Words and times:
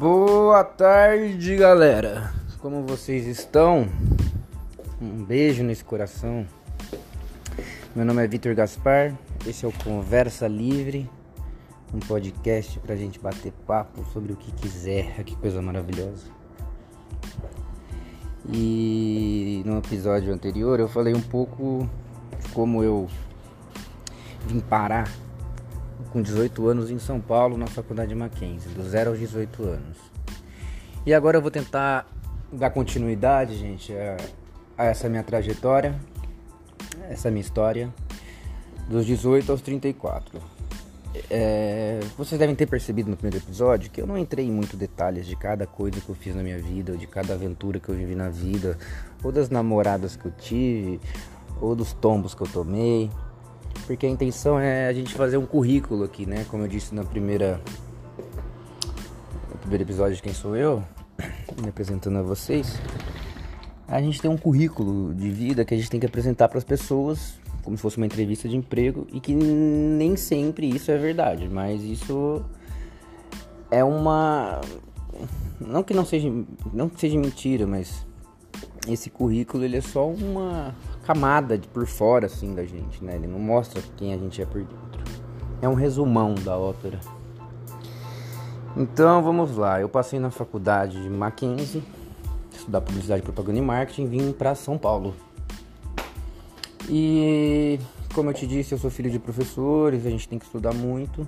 Boa 0.00 0.64
tarde, 0.64 1.56
galera. 1.56 2.32
Como 2.60 2.86
vocês 2.86 3.26
estão? 3.26 3.86
Um 4.98 5.22
beijo 5.22 5.62
nesse 5.62 5.84
coração. 5.84 6.46
Meu 7.94 8.06
nome 8.06 8.24
é 8.24 8.26
Vitor 8.26 8.54
Gaspar. 8.54 9.14
Esse 9.46 9.66
é 9.66 9.68
o 9.68 9.72
Conversa 9.84 10.48
Livre, 10.48 11.06
um 11.92 11.98
podcast 11.98 12.78
pra 12.78 12.96
gente 12.96 13.20
bater 13.20 13.52
papo 13.66 14.02
sobre 14.10 14.32
o 14.32 14.36
que 14.36 14.50
quiser. 14.52 15.22
Que 15.22 15.36
coisa 15.36 15.60
maravilhosa. 15.60 16.28
E 18.48 19.62
no 19.66 19.76
episódio 19.76 20.32
anterior 20.32 20.80
eu 20.80 20.88
falei 20.88 21.12
um 21.12 21.20
pouco 21.20 21.86
de 22.40 22.48
como 22.54 22.82
eu 22.82 23.06
vim 24.46 24.60
parar 24.60 25.10
com 26.12 26.22
18 26.22 26.66
anos 26.68 26.90
em 26.90 26.98
São 26.98 27.20
Paulo, 27.20 27.56
na 27.56 27.66
faculdade 27.66 28.14
Mackenzie, 28.14 28.70
do 28.72 28.82
0 28.82 29.10
aos 29.10 29.18
18 29.18 29.62
anos. 29.62 29.96
E 31.04 31.14
agora 31.14 31.36
eu 31.36 31.42
vou 31.42 31.50
tentar 31.50 32.06
dar 32.52 32.70
continuidade, 32.70 33.56
gente, 33.56 33.92
a, 33.92 34.16
a 34.76 34.84
essa 34.86 35.08
minha 35.08 35.22
trajetória, 35.22 35.94
essa 37.08 37.30
minha 37.30 37.40
história, 37.40 37.92
dos 38.88 39.06
18 39.06 39.50
aos 39.50 39.60
34. 39.60 40.40
É, 41.28 41.98
vocês 42.16 42.38
devem 42.38 42.54
ter 42.54 42.66
percebido 42.66 43.10
no 43.10 43.16
primeiro 43.16 43.44
episódio 43.44 43.90
que 43.90 44.00
eu 44.00 44.06
não 44.06 44.16
entrei 44.16 44.46
em 44.46 44.50
muito 44.50 44.76
detalhes 44.76 45.26
de 45.26 45.34
cada 45.34 45.66
coisa 45.66 46.00
que 46.00 46.08
eu 46.08 46.14
fiz 46.14 46.34
na 46.34 46.42
minha 46.42 46.58
vida, 46.58 46.92
ou 46.92 46.98
de 46.98 47.06
cada 47.06 47.34
aventura 47.34 47.80
que 47.80 47.88
eu 47.88 47.94
vivi 47.94 48.14
na 48.14 48.28
vida, 48.28 48.78
ou 49.22 49.32
das 49.32 49.50
namoradas 49.50 50.16
que 50.16 50.26
eu 50.26 50.32
tive, 50.32 51.00
ou 51.60 51.74
dos 51.74 51.92
tombos 51.92 52.34
que 52.34 52.42
eu 52.42 52.48
tomei 52.48 53.10
porque 53.86 54.06
a 54.06 54.08
intenção 54.08 54.58
é 54.58 54.86
a 54.86 54.92
gente 54.92 55.14
fazer 55.14 55.36
um 55.36 55.46
currículo 55.46 56.04
aqui, 56.04 56.26
né? 56.26 56.44
Como 56.48 56.62
eu 56.62 56.68
disse 56.68 56.94
na 56.94 57.04
primeira 57.04 57.60
no 59.50 59.58
primeiro 59.58 59.84
episódio 59.84 60.16
de 60.16 60.22
Quem 60.22 60.32
Sou 60.32 60.56
Eu, 60.56 60.82
me 61.60 61.68
apresentando 61.68 62.18
a 62.18 62.22
vocês, 62.22 62.80
a 63.86 64.00
gente 64.00 64.20
tem 64.20 64.30
um 64.30 64.36
currículo 64.36 65.14
de 65.14 65.30
vida 65.30 65.64
que 65.64 65.74
a 65.74 65.76
gente 65.76 65.90
tem 65.90 65.98
que 65.98 66.06
apresentar 66.06 66.48
para 66.48 66.58
as 66.58 66.64
pessoas 66.64 67.40
como 67.62 67.76
se 67.76 67.82
fosse 67.82 67.96
uma 67.96 68.06
entrevista 68.06 68.48
de 68.48 68.56
emprego 68.56 69.06
e 69.12 69.20
que 69.20 69.34
nem 69.34 70.16
sempre 70.16 70.68
isso 70.68 70.90
é 70.90 70.96
verdade, 70.96 71.48
mas 71.48 71.82
isso 71.82 72.44
é 73.70 73.84
uma 73.84 74.60
não 75.60 75.82
que 75.82 75.92
não 75.92 76.04
seja 76.04 76.28
não 76.72 76.88
que 76.88 77.00
seja 77.00 77.18
mentira, 77.18 77.66
mas 77.66 78.06
esse 78.88 79.10
currículo 79.10 79.64
ele 79.64 79.76
é 79.76 79.80
só 79.80 80.08
uma 80.08 80.74
camada 81.04 81.58
de 81.58 81.68
por 81.68 81.86
fora 81.86 82.26
assim 82.26 82.54
da 82.54 82.64
gente, 82.64 83.02
né? 83.04 83.16
Ele 83.16 83.26
não 83.26 83.38
mostra 83.38 83.82
quem 83.96 84.14
a 84.14 84.18
gente 84.18 84.40
é 84.40 84.46
por 84.46 84.60
dentro. 84.60 84.78
É 85.60 85.68
um 85.68 85.74
resumão 85.74 86.34
da 86.34 86.56
ópera. 86.56 86.98
Então 88.76 89.22
vamos 89.22 89.56
lá. 89.56 89.80
Eu 89.80 89.88
passei 89.88 90.18
na 90.18 90.30
faculdade 90.30 91.02
de 91.02 91.10
Mackenzie, 91.10 91.82
estudar 92.52 92.80
publicidade, 92.80 93.22
propaganda 93.22 93.58
e 93.58 93.62
marketing, 93.62 94.06
vim 94.06 94.32
para 94.32 94.54
São 94.54 94.78
Paulo. 94.78 95.14
E 96.88 97.78
como 98.14 98.30
eu 98.30 98.34
te 98.34 98.46
disse, 98.46 98.72
eu 98.72 98.78
sou 98.78 98.90
filho 98.90 99.10
de 99.10 99.18
professores, 99.18 100.06
a 100.06 100.10
gente 100.10 100.28
tem 100.28 100.38
que 100.38 100.44
estudar 100.44 100.72
muito, 100.72 101.26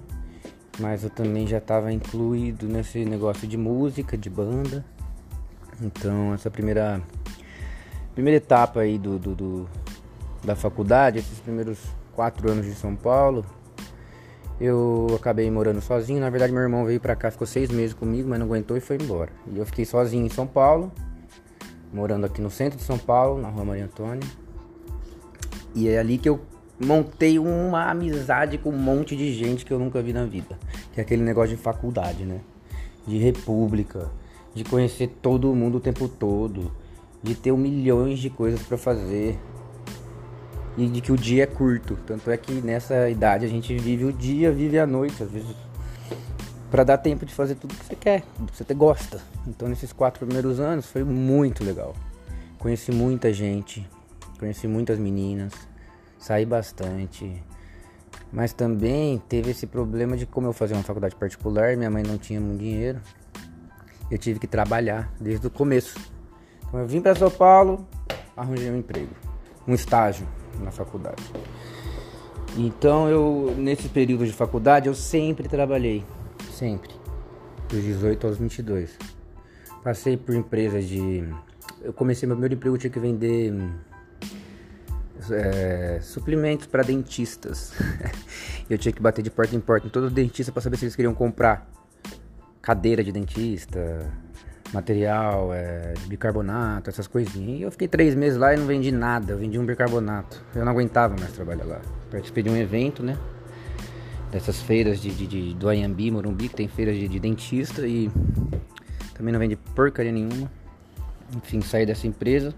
mas 0.81 1.05
eu 1.05 1.11
também 1.11 1.47
já 1.47 1.59
estava 1.59 1.93
incluído 1.93 2.67
nesse 2.67 3.05
negócio 3.05 3.47
de 3.47 3.57
música, 3.57 4.17
de 4.17 4.31
banda. 4.31 4.85
Então 5.81 6.33
essa 6.33 6.51
primeira 6.51 7.03
primeira 8.15 8.37
etapa 8.37 8.81
aí 8.81 8.99
do, 8.99 9.19
do, 9.19 9.35
do, 9.35 9.69
da 10.45 10.55
faculdade, 10.55 11.19
esses 11.19 11.39
primeiros 11.41 11.79
quatro 12.15 12.51
anos 12.51 12.67
de 12.67 12.75
São 12.75 12.95
Paulo, 12.95 13.45
eu 14.61 15.09
acabei 15.17 15.51
morando 15.51 15.81
sozinho. 15.81 16.21
Na 16.21 16.31
verdade, 16.31 16.53
meu 16.53 16.63
irmão 16.63 16.85
veio 16.85 17.01
pra 17.01 17.17
cá, 17.17 17.31
ficou 17.31 17.47
seis 17.47 17.71
meses 17.71 17.95
comigo, 17.95 18.29
mas 18.29 18.39
não 18.39 18.47
aguentou 18.47 18.77
e 18.77 18.81
foi 18.81 18.97
embora. 18.97 19.31
E 19.51 19.59
eu 19.59 19.67
fiquei 19.67 19.85
sozinho 19.85 20.25
em 20.27 20.29
São 20.29 20.47
Paulo, 20.47 20.93
morando 21.93 22.27
aqui 22.27 22.41
no 22.41 22.51
centro 22.51 22.79
de 22.79 22.85
São 22.85 22.99
Paulo, 22.99 23.41
na 23.41 23.49
rua 23.49 23.65
Maria 23.65 23.85
Antônia. 23.85 24.29
E 25.75 25.89
é 25.89 25.99
ali 25.99 26.19
que 26.19 26.29
eu 26.29 26.41
montei 26.79 27.39
uma 27.39 27.91
amizade 27.91 28.59
com 28.59 28.71
um 28.71 28.79
monte 28.79 29.17
de 29.17 29.33
gente 29.33 29.65
que 29.65 29.73
eu 29.73 29.79
nunca 29.79 30.03
vi 30.03 30.13
na 30.13 30.25
vida. 30.25 30.59
Que 30.93 31.01
é 31.01 31.03
aquele 31.03 31.23
negócio 31.23 31.57
de 31.57 31.63
faculdade, 31.63 32.25
né? 32.25 32.41
De 33.07 33.17
república, 33.19 34.11
de 34.55 34.65
conhecer 34.65 35.09
todo 35.23 35.55
mundo 35.55 35.79
o 35.79 35.81
tempo 35.81 36.07
todo 36.09 36.71
de 37.23 37.35
ter 37.35 37.53
milhões 37.53 38.19
de 38.19 38.29
coisas 38.29 38.63
para 38.63 38.77
fazer 38.77 39.39
e 40.77 40.87
de 40.87 41.01
que 41.01 41.13
o 41.13 41.17
dia 41.17 41.45
é 41.45 41.47
curto. 41.47 41.97
Tanto 42.07 42.31
é 42.31 42.37
que 42.37 42.53
nessa 42.55 43.09
idade 43.09 43.45
a 43.45 43.49
gente 43.49 43.77
vive 43.77 44.05
o 44.05 44.13
dia, 44.13 44.51
vive 44.51 44.79
a 44.79 44.87
noite, 44.87 45.23
às 45.23 45.31
vezes 45.31 45.55
para 46.73 46.85
dar 46.85 46.97
tempo 46.97 47.27
de 47.27 47.35
fazer 47.35 47.55
tudo 47.57 47.75
que 47.75 47.85
você 47.85 47.95
quer, 47.95 48.23
que 48.47 48.65
você 48.65 48.73
gosta. 48.73 49.21
Então 49.47 49.69
nesses 49.69 49.93
quatro 49.93 50.25
primeiros 50.25 50.59
anos 50.59 50.87
foi 50.87 51.05
muito 51.05 51.63
legal. 51.63 51.95
Conheci 52.59 52.91
muita 52.91 53.31
gente, 53.31 53.87
conheci 54.39 54.67
muitas 54.67 54.99
meninas, 54.99 55.53
saí 56.19 56.47
bastante. 56.47 57.45
Mas 58.33 58.55
também 58.55 59.23
teve 59.29 59.51
esse 59.51 59.67
problema 59.67 60.17
de 60.17 60.25
como 60.25 60.47
eu 60.47 60.55
fazia 60.55 60.75
uma 60.75 60.83
faculdade 60.83 61.15
particular, 61.15 61.77
minha 61.77 61.91
mãe 61.91 62.03
não 62.03 62.17
tinha 62.17 62.41
muito 62.41 62.61
dinheiro. 62.61 63.03
Eu 64.11 64.17
tive 64.17 64.41
que 64.41 64.47
trabalhar 64.47 65.13
desde 65.21 65.47
o 65.47 65.51
começo. 65.51 66.01
Então 66.73 66.81
eu 66.81 66.87
vim 66.87 67.03
para 67.03 67.15
São 67.15 67.31
Paulo, 67.31 67.87
arranjei 68.35 68.71
um 68.71 68.79
emprego, 68.79 69.15
um 69.69 69.75
estágio 69.75 70.27
na 70.59 70.71
faculdade. 70.71 71.23
Então 72.57 73.11
eu 73.11 73.55
nesse 73.59 73.91
período 73.91 74.25
de 74.25 74.33
faculdade 74.33 74.89
eu 74.89 74.95
sempre 74.95 75.47
trabalhei, 75.47 76.03
sempre, 76.51 76.89
dos 77.69 77.83
18 77.83 78.27
aos 78.27 78.39
22. 78.39 78.97
Passei 79.85 80.17
por 80.17 80.35
empresas 80.35 80.89
de 80.89 81.23
eu 81.83 81.93
comecei 81.93 82.27
meu 82.27 82.37
primeiro 82.37 82.55
emprego 82.55 82.77
eu 82.77 82.81
tinha 82.81 82.91
que 82.91 82.99
vender 82.99 83.53
é, 85.31 85.99
suplementos 86.01 86.67
para 86.69 86.83
dentistas. 86.83 87.75
eu 88.71 88.79
tinha 88.79 88.95
que 88.95 89.03
bater 89.03 89.21
de 89.21 89.31
porta 89.31 89.55
em 89.55 89.61
porta 89.61 89.87
em 89.87 89.91
todo 89.91 90.09
dentista 90.09 90.51
para 90.51 90.63
saber 90.63 90.79
se 90.79 90.87
eles 90.87 90.97
queriam 90.97 91.13
comprar 91.13 91.71
cadeira 92.63 93.05
de 93.05 93.13
dentista, 93.13 94.11
material, 94.73 95.53
é, 95.53 95.95
bicarbonato, 96.07 96.89
essas 96.89 97.07
coisinhas. 97.07 97.61
E 97.61 97.63
eu 97.63 97.71
fiquei 97.71 97.87
três 97.87 98.15
meses 98.15 98.39
lá 98.39 98.55
e 98.55 98.57
não 98.57 98.67
vendi 98.67 98.91
nada, 98.91 99.33
eu 99.33 99.39
vendi 99.39 99.59
um 99.59 99.67
bicarbonato. 99.67 100.43
Eu 100.55 100.65
não 100.65 100.73
aguentava 100.73 101.15
mais 101.19 101.33
trabalhar 101.33 101.65
lá. 101.65 101.81
Participei 102.11 102.43
de 102.43 102.51
um 102.51 102.57
evento, 102.57 103.03
né? 103.03 103.19
Dessas 104.31 104.61
feiras 104.63 105.01
de, 105.01 105.11
de, 105.11 105.27
de 105.27 105.55
do 105.55 105.69
Ayambi, 105.69 106.11
Morumbi, 106.11 106.49
que 106.49 106.57
tem 106.57 106.69
feiras 106.69 106.97
de, 106.97 107.07
de 107.07 107.21
dentista 107.21 107.87
e 107.87 108.11
também 109.15 109.33
não 109.33 109.39
vendi 109.39 109.57
porcaria 109.57 110.13
nenhuma. 110.13 110.51
Enfim, 111.37 111.61
saí 111.61 111.85
dessa 111.85 112.07
empresa. 112.07 112.55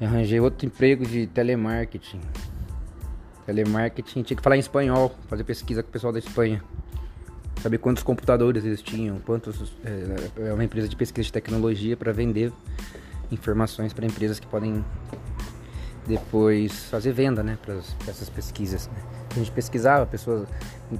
E 0.00 0.04
arranjei 0.04 0.40
outro 0.40 0.66
emprego 0.66 1.04
de 1.06 1.26
telemarketing. 1.26 2.20
Telemarketing, 3.44 4.22
tinha 4.22 4.36
que 4.36 4.42
falar 4.42 4.56
em 4.56 4.60
espanhol, 4.60 5.14
fazer 5.28 5.44
pesquisa 5.44 5.82
com 5.82 5.90
o 5.90 5.92
pessoal 5.92 6.12
da 6.12 6.18
Espanha 6.18 6.62
saber 7.64 7.78
quantos 7.78 8.02
computadores 8.02 8.62
eles 8.62 8.82
tinham, 8.82 9.18
quantos 9.20 9.74
é, 9.82 10.48
é 10.48 10.52
uma 10.52 10.62
empresa 10.62 10.86
de 10.86 10.94
pesquisa 10.94 11.24
de 11.24 11.32
tecnologia 11.32 11.96
para 11.96 12.12
vender 12.12 12.52
informações 13.32 13.90
para 13.94 14.04
empresas 14.04 14.38
que 14.38 14.46
podem 14.46 14.84
depois 16.06 16.90
fazer 16.90 17.12
venda, 17.12 17.42
né, 17.42 17.56
para 17.64 17.76
essas 18.06 18.28
pesquisas. 18.28 18.86
Né? 18.88 19.02
A 19.30 19.38
gente 19.38 19.50
pesquisava, 19.50 20.04
pessoas 20.04 20.46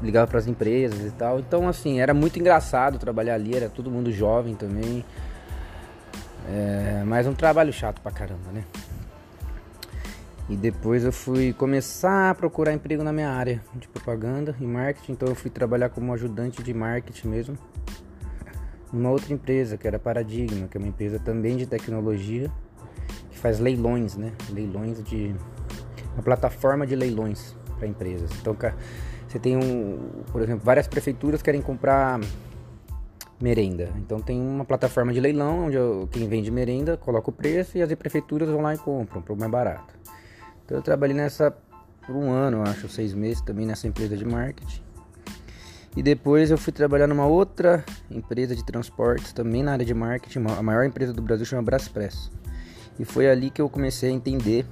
ligavam 0.02 0.26
para 0.26 0.38
as 0.38 0.46
empresas 0.46 1.06
e 1.06 1.10
tal. 1.10 1.38
Então, 1.38 1.68
assim, 1.68 2.00
era 2.00 2.14
muito 2.14 2.38
engraçado 2.38 2.98
trabalhar 2.98 3.34
ali, 3.34 3.54
era 3.54 3.68
todo 3.68 3.90
mundo 3.90 4.10
jovem 4.10 4.54
também. 4.54 5.04
É, 6.48 7.02
mas 7.06 7.26
um 7.26 7.34
trabalho 7.34 7.74
chato 7.74 8.00
pra 8.00 8.10
caramba, 8.10 8.50
né? 8.50 8.64
E 10.48 10.56
depois 10.56 11.04
eu 11.04 11.12
fui 11.12 11.54
começar 11.54 12.30
a 12.30 12.34
procurar 12.34 12.74
emprego 12.74 13.02
na 13.02 13.12
minha 13.12 13.30
área 13.30 13.62
de 13.74 13.88
propaganda 13.88 14.54
e 14.60 14.66
marketing. 14.66 15.12
Então 15.12 15.28
eu 15.28 15.34
fui 15.34 15.50
trabalhar 15.50 15.88
como 15.88 16.12
ajudante 16.12 16.62
de 16.62 16.74
marketing 16.74 17.28
mesmo. 17.28 17.58
Numa 18.92 19.10
outra 19.10 19.32
empresa 19.32 19.78
que 19.78 19.86
era 19.86 19.98
Paradigma, 19.98 20.68
que 20.68 20.76
é 20.76 20.80
uma 20.80 20.88
empresa 20.88 21.18
também 21.18 21.56
de 21.56 21.66
tecnologia 21.66 22.50
que 23.30 23.38
faz 23.38 23.58
leilões, 23.58 24.16
né? 24.16 24.32
Leilões 24.50 25.02
de 25.02 25.34
uma 26.12 26.22
plataforma 26.22 26.86
de 26.86 26.94
leilões 26.94 27.56
para 27.78 27.88
empresas. 27.88 28.30
Então 28.40 28.54
você 29.26 29.38
tem 29.38 29.56
um, 29.56 30.22
por 30.30 30.42
exemplo, 30.42 30.62
várias 30.62 30.86
prefeituras 30.86 31.40
querem 31.40 31.62
comprar 31.62 32.20
merenda. 33.40 33.90
Então 33.96 34.20
tem 34.20 34.40
uma 34.40 34.64
plataforma 34.64 35.12
de 35.12 35.20
leilão 35.20 35.66
onde 35.66 35.76
quem 36.10 36.28
vende 36.28 36.50
merenda 36.50 36.96
coloca 36.98 37.30
o 37.30 37.32
preço 37.32 37.78
e 37.78 37.82
as 37.82 37.92
prefeituras 37.94 38.48
vão 38.48 38.60
lá 38.60 38.74
e 38.74 38.78
compram 38.78 39.22
por 39.22 39.36
mais 39.36 39.50
barato. 39.50 39.94
Então 40.64 40.78
eu 40.78 40.82
trabalhei 40.82 41.14
nessa 41.14 41.54
por 42.06 42.14
um 42.14 42.30
ano, 42.30 42.62
acho, 42.62 42.88
seis 42.88 43.14
meses 43.14 43.40
também 43.40 43.66
nessa 43.66 43.86
empresa 43.86 44.16
de 44.16 44.24
marketing. 44.24 44.82
E 45.96 46.02
depois 46.02 46.50
eu 46.50 46.58
fui 46.58 46.72
trabalhar 46.72 47.06
numa 47.06 47.26
outra 47.26 47.84
empresa 48.10 48.54
de 48.54 48.64
transportes, 48.64 49.32
também 49.32 49.62
na 49.62 49.72
área 49.72 49.84
de 49.84 49.94
marketing, 49.94 50.44
a 50.58 50.62
maior 50.62 50.84
empresa 50.84 51.12
do 51.12 51.22
Brasil 51.22 51.46
chama 51.46 51.62
Braspress. 51.62 52.30
E 52.98 53.04
foi 53.04 53.28
ali 53.28 53.50
que 53.50 53.62
eu 53.62 53.68
comecei 53.68 54.10
a 54.10 54.12
entender 54.12 54.66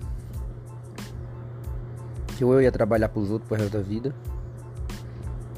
que 2.36 2.42
eu 2.44 2.60
ia 2.60 2.72
trabalhar 2.72 3.08
para 3.08 3.20
os 3.20 3.30
outros 3.30 3.48
pro 3.48 3.56
resto 3.56 3.76
da 3.76 3.82
vida, 3.82 4.14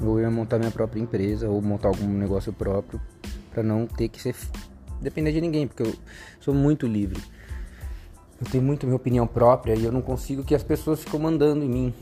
ou 0.01 0.19
eu 0.19 0.25
ia 0.25 0.31
montar 0.31 0.59
minha 0.59 0.71
própria 0.71 1.01
empresa 1.01 1.49
ou 1.49 1.61
montar 1.61 1.87
algum 1.87 2.07
negócio 2.07 2.53
próprio 2.53 3.01
para 3.51 3.63
não 3.63 3.87
ter 3.87 4.07
que 4.09 4.21
ser 4.21 4.35
depender 5.01 5.31
de 5.31 5.41
ninguém, 5.41 5.67
porque 5.67 5.83
eu 5.83 5.95
sou 6.39 6.53
muito 6.53 6.85
livre. 6.85 7.21
Eu 8.45 8.51
tenho 8.51 8.63
muito 8.63 8.85
minha 8.85 8.95
opinião 8.95 9.25
própria 9.25 9.73
e 9.73 9.83
eu 9.83 9.91
não 9.91 10.03
consigo 10.03 10.43
que 10.43 10.53
as 10.53 10.61
pessoas 10.61 10.99
ficam 10.99 11.19
mandando 11.19 11.65
em 11.65 11.67
mim. 11.67 11.93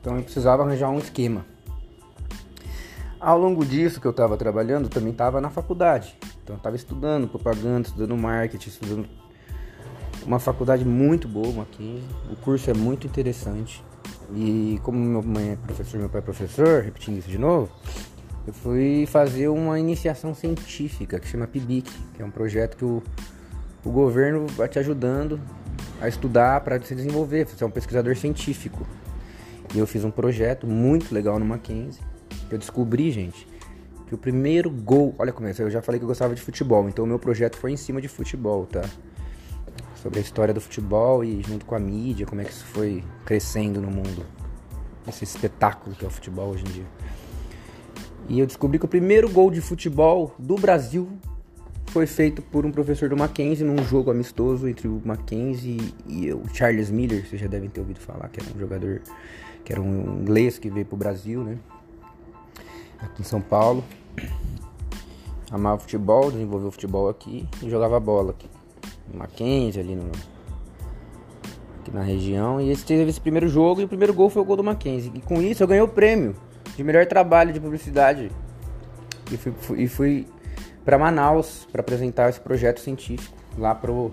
Então 0.00 0.16
eu 0.16 0.22
precisava 0.24 0.64
arranjar 0.64 0.90
um 0.90 0.98
esquema. 0.98 1.46
Ao 3.20 3.38
longo 3.38 3.64
disso 3.64 4.00
que 4.00 4.06
eu 4.06 4.10
estava 4.10 4.36
trabalhando, 4.36 4.86
eu 4.86 4.90
também 4.90 5.12
estava 5.12 5.40
na 5.40 5.50
faculdade. 5.50 6.16
Então 6.42 6.56
eu 6.56 6.58
estava 6.58 6.74
estudando 6.74 7.28
propaganda, 7.28 7.86
estudando 7.86 8.16
marketing, 8.16 8.68
estudando 8.68 9.08
uma 10.26 10.40
faculdade 10.40 10.84
muito 10.84 11.28
boa 11.28 11.62
aqui. 11.62 12.02
O 12.30 12.36
curso 12.36 12.68
é 12.70 12.74
muito 12.74 13.06
interessante. 13.06 13.84
E 14.34 14.80
como 14.82 14.98
meu 14.98 15.22
mãe 15.22 15.50
é 15.50 15.56
professor, 15.56 16.00
meu 16.00 16.08
pai 16.08 16.20
é 16.20 16.24
professor, 16.24 16.82
repetindo 16.82 17.18
isso 17.18 17.28
de 17.28 17.38
novo, 17.38 17.70
eu 18.46 18.52
fui 18.52 19.06
fazer 19.06 19.48
uma 19.48 19.78
iniciação 19.78 20.34
científica 20.34 21.20
que 21.20 21.28
chama 21.28 21.46
PIBIC, 21.46 21.90
que 22.14 22.22
é 22.22 22.24
um 22.24 22.30
projeto 22.30 22.76
que 22.76 22.84
o, 22.84 23.02
o 23.84 23.90
governo 23.90 24.46
vai 24.48 24.68
te 24.68 24.78
ajudando 24.78 25.40
a 26.00 26.08
estudar 26.08 26.60
para 26.60 26.80
se 26.80 26.94
desenvolver, 26.94 27.46
é 27.60 27.64
um 27.64 27.70
pesquisador 27.70 28.16
científico. 28.16 28.86
E 29.74 29.78
eu 29.78 29.86
fiz 29.86 30.04
um 30.04 30.10
projeto 30.10 30.66
muito 30.66 31.12
legal 31.12 31.38
no 31.38 31.44
Mackenzie. 31.44 32.02
Eu 32.50 32.56
descobri, 32.56 33.10
gente, 33.10 33.46
que 34.06 34.14
o 34.14 34.18
primeiro 34.18 34.70
gol. 34.70 35.14
Olha 35.18 35.32
como 35.32 35.46
é, 35.48 35.54
eu 35.58 35.70
já 35.70 35.82
falei 35.82 35.98
que 35.98 36.04
eu 36.04 36.08
gostava 36.08 36.34
de 36.34 36.40
futebol, 36.40 36.88
então 36.88 37.04
o 37.04 37.08
meu 37.08 37.18
projeto 37.18 37.56
foi 37.56 37.72
em 37.72 37.76
cima 37.76 38.00
de 38.00 38.08
futebol, 38.08 38.66
tá? 38.66 38.82
Sobre 40.02 40.18
a 40.18 40.22
história 40.22 40.54
do 40.54 40.60
futebol 40.60 41.22
e 41.22 41.42
junto 41.42 41.66
com 41.66 41.74
a 41.74 41.78
mídia, 41.78 42.24
como 42.24 42.40
é 42.40 42.44
que 42.44 42.52
isso 42.52 42.64
foi 42.64 43.04
crescendo 43.26 43.80
no 43.80 43.90
mundo. 43.90 44.24
Esse 45.06 45.24
espetáculo 45.24 45.94
que 45.94 46.04
é 46.04 46.08
o 46.08 46.10
futebol 46.10 46.50
hoje 46.50 46.64
em 46.64 46.70
dia. 46.70 46.86
E 48.28 48.38
eu 48.38 48.46
descobri 48.46 48.78
que 48.78 48.84
o 48.84 48.88
primeiro 48.88 49.28
gol 49.28 49.50
de 49.50 49.60
futebol 49.60 50.34
do 50.38 50.54
Brasil 50.54 51.08
foi 51.88 52.06
feito 52.06 52.42
por 52.42 52.64
um 52.64 52.70
professor 52.70 53.08
do 53.08 53.16
Mackenzie 53.16 53.64
num 53.64 53.82
jogo 53.84 54.10
amistoso 54.10 54.68
entre 54.68 54.86
o 54.86 55.00
Mackenzie 55.04 55.94
e 56.06 56.32
o 56.32 56.42
Charles 56.52 56.90
Miller, 56.90 57.26
vocês 57.26 57.40
já 57.40 57.48
devem 57.48 57.68
ter 57.68 57.80
ouvido 57.80 57.98
falar, 57.98 58.28
que 58.28 58.40
era 58.40 58.54
um 58.54 58.58
jogador 58.58 59.00
que 59.64 59.72
era 59.72 59.80
um 59.80 60.20
inglês 60.20 60.58
que 60.58 60.70
veio 60.70 60.86
pro 60.86 60.96
Brasil, 60.96 61.42
né? 61.42 61.58
Aqui 62.98 63.22
em 63.22 63.24
São 63.24 63.40
Paulo. 63.40 63.84
Amava 65.50 65.78
futebol, 65.78 66.30
desenvolveu 66.30 66.70
futebol 66.70 67.08
aqui 67.08 67.46
e 67.62 67.70
jogava 67.70 67.98
bola 67.98 68.30
aqui. 68.30 68.48
No 69.12 69.18
Mackenzie, 69.18 69.80
ali 69.80 69.94
no, 69.94 70.10
aqui 71.80 71.90
na 71.92 72.02
região. 72.02 72.60
E 72.60 72.70
esse 72.70 72.84
teve 72.84 73.10
esse 73.10 73.20
primeiro 73.20 73.48
jogo 73.48 73.80
e 73.80 73.84
o 73.84 73.88
primeiro 73.88 74.12
gol 74.12 74.30
foi 74.30 74.42
o 74.42 74.44
gol 74.44 74.56
do 74.56 74.64
Mackenzie. 74.64 75.12
E 75.14 75.20
com 75.20 75.40
isso 75.42 75.62
eu 75.62 75.66
ganhei 75.66 75.82
o 75.82 75.88
prêmio 75.88 76.34
de 76.76 76.84
melhor 76.84 77.06
trabalho 77.06 77.52
de 77.52 77.60
publicidade. 77.60 78.30
E 79.30 79.36
fui, 79.36 79.52
fui, 79.52 79.82
e 79.82 79.88
fui 79.88 80.26
para 80.88 80.96
Manaus 80.96 81.68
para 81.70 81.82
apresentar 81.82 82.30
esse 82.30 82.40
projeto 82.40 82.80
científico 82.80 83.36
lá 83.58 83.74
pro, 83.74 84.10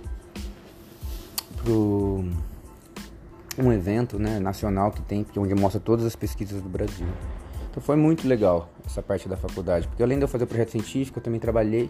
pro 1.64 2.26
um 3.58 3.72
evento 3.72 4.20
né, 4.20 4.40
nacional 4.40 4.92
que 4.92 5.02
tem, 5.02 5.26
onde 5.38 5.56
mostra 5.56 5.80
todas 5.80 6.06
as 6.06 6.18
pesquisas 6.18 6.62
do 6.62 6.68
Brasil. 6.68 7.08
Então 7.72 7.82
foi 7.82 7.96
muito 7.96 8.28
legal 8.28 8.68
essa 8.86 9.02
parte 9.02 9.30
da 9.30 9.38
faculdade, 9.38 9.88
porque 9.88 10.04
além 10.04 10.18
de 10.18 10.26
eu 10.26 10.28
fazer 10.28 10.44
o 10.44 10.48
projeto 10.48 10.72
científico, 10.72 11.20
eu 11.20 11.24
também 11.24 11.40
trabalhei, 11.40 11.90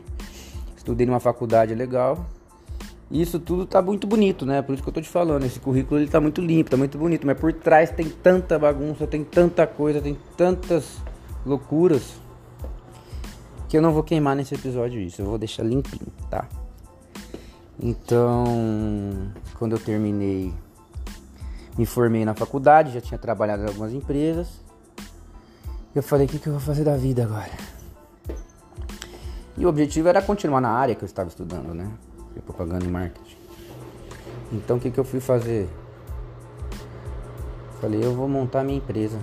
estudei 0.78 1.08
numa 1.08 1.20
faculdade 1.20 1.74
legal. 1.74 2.24
E 3.10 3.20
isso 3.20 3.40
tudo 3.40 3.66
tá 3.66 3.82
muito 3.82 4.06
bonito, 4.06 4.46
né? 4.46 4.62
Por 4.62 4.74
isso 4.76 4.84
que 4.84 4.90
eu 4.90 4.94
tô 4.94 5.02
te 5.02 5.10
falando, 5.10 5.46
esse 5.46 5.60
currículo 5.60 6.00
ele 6.00 6.12
tá 6.12 6.22
muito 6.22 6.42
limpo, 6.42 6.70
tá 6.70 6.78
muito 6.78 6.96
bonito, 6.96 7.26
mas 7.26 7.40
por 7.40 7.52
trás 7.52 7.90
tem 7.90 8.08
tanta 8.08 8.60
bagunça, 8.60 9.08
tem 9.08 9.24
tanta 9.24 9.66
coisa, 9.66 10.00
tem 10.00 10.16
tantas 10.38 11.00
loucuras 11.44 12.24
que 13.68 13.78
eu 13.78 13.82
não 13.82 13.92
vou 13.92 14.04
queimar 14.04 14.36
nesse 14.36 14.56
episódio 14.56 15.00
isso, 15.00 15.22
eu 15.22 15.26
vou 15.26 15.38
deixar 15.38 15.64
limpinho, 15.64 16.08
tá? 16.30 16.48
Então, 17.80 19.32
quando 19.58 19.74
eu 19.74 19.80
terminei, 19.80 20.54
me 21.78 21.86
formei 21.86 22.24
na 22.24 22.34
faculdade, 22.34 22.94
já 22.94 23.02
tinha 23.02 23.18
trabalhado 23.18 23.64
em 23.64 23.68
algumas 23.68 23.94
empresas. 23.94 24.62
Eu 25.94 26.04
falei, 26.04 26.26
o 26.26 26.30
que, 26.30 26.40
que 26.40 26.48
eu 26.48 26.54
vou 26.54 26.62
fazer 26.62 26.84
da 26.84 26.96
vida 26.96 27.24
agora? 27.24 27.52
E 29.58 29.66
o 29.66 29.70
objetivo 29.70 30.08
era 30.10 30.22
continuar 30.22 30.62
na 30.62 30.70
área 30.70 30.96
que 30.96 31.04
eu 31.04 31.08
estava 31.08 31.30
estudando, 31.30 31.74
né? 31.74 31.90
Propaganda 32.46 32.86
e 32.86 32.90
marketing. 32.90 33.38
Então 34.52 34.78
o 34.78 34.80
que, 34.80 34.92
que 34.92 35.00
eu 35.00 35.06
fui 35.06 35.20
fazer? 35.20 35.70
Falei, 37.80 38.04
eu 38.04 38.14
vou 38.14 38.28
montar 38.28 38.64
minha 38.64 38.78
empresa 38.78 39.18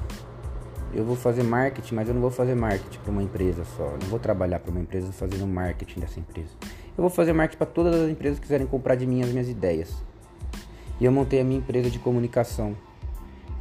eu 0.95 1.05
vou 1.05 1.17
fazer 1.17 1.43
marketing, 1.43 1.95
mas 1.95 2.09
eu 2.09 2.15
não 2.15 2.21
vou 2.21 2.31
fazer 2.31 2.55
marketing 2.55 2.99
para 2.99 3.11
uma 3.11 3.23
empresa 3.23 3.65
só. 3.77 3.85
Eu 3.85 3.99
não 4.03 4.09
vou 4.09 4.19
trabalhar 4.19 4.59
para 4.59 4.71
uma 4.71 4.81
empresa 4.81 5.11
fazendo 5.13 5.47
marketing 5.47 6.01
dessa 6.01 6.21
empresa. 6.21 6.51
Eu 6.63 7.03
vou 7.03 7.11
fazer 7.11 7.33
marketing 7.33 7.59
para 7.59 7.67
todas 7.67 7.95
as 7.95 8.11
empresas 8.11 8.39
que 8.39 8.43
quiserem 8.43 8.67
comprar 8.67 8.95
de 8.95 9.07
mim 9.07 9.23
as 9.23 9.31
minhas 9.31 9.49
ideias. 9.49 10.05
E 11.01 11.05
eu 11.05 11.13
montei 11.13 11.41
a 11.41 11.45
minha 11.45 11.59
empresa 11.59 11.89
de 11.89 11.99
comunicação 11.99 12.77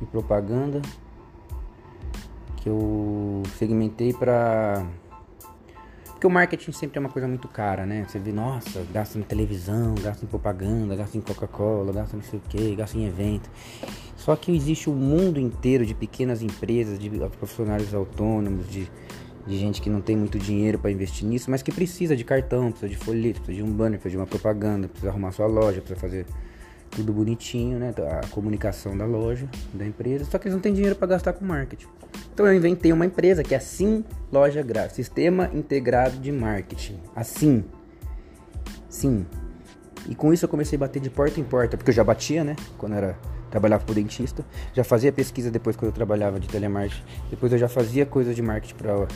e 0.01 0.05
propaganda 0.05 0.81
que 2.57 2.69
eu 2.69 3.41
segmentei 3.57 4.13
para 4.13 4.85
porque 6.21 6.27
o 6.27 6.29
marketing 6.29 6.71
sempre 6.71 6.99
é 6.99 7.01
uma 7.01 7.09
coisa 7.09 7.27
muito 7.27 7.47
cara, 7.47 7.83
né? 7.83 8.05
Você 8.07 8.19
vê, 8.19 8.31
nossa, 8.31 8.85
gasta 8.93 9.17
em 9.17 9.23
televisão, 9.23 9.95
gasta 9.95 10.23
em 10.23 10.27
propaganda, 10.27 10.95
gasta 10.95 11.17
em 11.17 11.21
Coca-Cola, 11.21 11.91
gasta 11.91 12.15
não 12.15 12.21
sei 12.21 12.37
o 12.37 12.41
que, 12.47 12.75
gasta 12.75 12.95
em 12.95 13.07
evento. 13.07 13.49
Só 14.15 14.35
que 14.35 14.55
existe 14.55 14.87
um 14.87 14.93
mundo 14.93 15.39
inteiro 15.39 15.83
de 15.83 15.95
pequenas 15.95 16.43
empresas, 16.43 16.99
de 16.99 17.09
profissionais 17.39 17.91
autônomos, 17.91 18.69
de, 18.69 18.87
de 19.47 19.57
gente 19.57 19.81
que 19.81 19.89
não 19.89 19.99
tem 19.99 20.15
muito 20.15 20.37
dinheiro 20.37 20.77
para 20.77 20.91
investir 20.91 21.27
nisso, 21.27 21.49
mas 21.49 21.63
que 21.63 21.71
precisa 21.71 22.15
de 22.15 22.23
cartão, 22.23 22.69
precisa 22.69 22.87
de 22.87 22.97
folheto, 22.97 23.41
precisa 23.41 23.65
de 23.65 23.71
um 23.71 23.75
banner, 23.75 23.99
precisa 23.99 24.11
de 24.11 24.17
uma 24.17 24.27
propaganda, 24.27 24.87
precisa 24.87 25.09
arrumar 25.09 25.31
sua 25.31 25.47
loja, 25.47 25.81
precisa 25.81 25.99
fazer 25.99 26.27
tudo 26.91 27.11
bonitinho, 27.13 27.79
né? 27.79 27.93
A 28.21 28.27
comunicação 28.27 28.97
da 28.97 29.05
loja, 29.05 29.49
da 29.73 29.85
empresa, 29.85 30.25
só 30.25 30.37
que 30.37 30.47
eles 30.47 30.53
não 30.53 30.61
têm 30.61 30.73
dinheiro 30.73 30.95
para 30.95 31.07
gastar 31.07 31.33
com 31.33 31.45
marketing. 31.45 31.87
Então 32.33 32.45
eu 32.45 32.53
inventei 32.53 32.91
uma 32.91 33.05
empresa 33.05 33.43
que 33.43 33.55
é 33.55 33.59
Sim 33.59 34.03
Loja 34.31 34.61
Gráfica, 34.61 34.95
Sistema 34.95 35.49
Integrado 35.53 36.17
de 36.17 36.31
Marketing. 36.31 36.99
Assim. 37.15 37.63
Sim. 38.89 39.25
E 40.07 40.15
com 40.15 40.33
isso 40.33 40.45
eu 40.45 40.49
comecei 40.49 40.75
a 40.75 40.79
bater 40.79 41.01
de 41.01 41.09
porta 41.09 41.39
em 41.39 41.43
porta, 41.43 41.77
porque 41.77 41.91
eu 41.91 41.95
já 41.95 42.03
batia, 42.03 42.43
né? 42.43 42.55
Quando 42.77 42.95
era 42.95 43.17
trabalhava 43.49 43.83
como 43.83 43.93
dentista, 43.93 44.45
já 44.73 44.83
fazia 44.83 45.11
pesquisa 45.11 45.51
depois 45.51 45.75
quando 45.75 45.89
eu 45.89 45.93
trabalhava 45.93 46.39
de 46.39 46.47
telemarketing. 46.47 47.03
Depois 47.29 47.51
eu 47.51 47.57
já 47.57 47.67
fazia 47.67 48.05
coisas 48.05 48.35
de 48.35 48.41
marketing 48.41 48.75
para 48.75 49.07